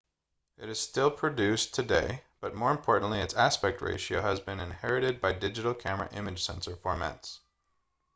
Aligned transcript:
it 0.57 0.67
is 0.67 0.79
still 0.79 1.11
produced 1.11 1.75
today 1.75 2.23
but 2.39 2.55
more 2.55 2.71
importantly 2.71 3.19
its 3.19 3.35
aspect 3.35 3.83
ratio 3.83 4.19
has 4.19 4.39
been 4.39 4.59
inherited 4.59 5.21
by 5.21 5.31
digital 5.31 5.75
camera 5.75 6.09
image 6.11 6.43
sensor 6.43 6.75
formats 6.75 7.37